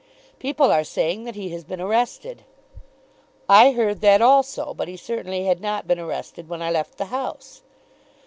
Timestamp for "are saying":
0.71-1.25